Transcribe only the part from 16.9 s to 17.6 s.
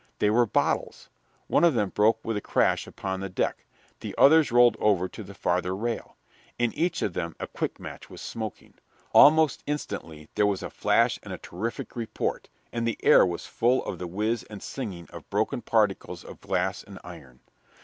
iron.